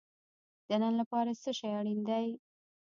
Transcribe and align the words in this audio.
د 0.67 0.69
نن 0.81 0.93
لپاره 1.01 1.31
څه 1.43 1.49
شی 1.59 1.69
اړین 1.79 1.99
دی؟ 2.09 2.25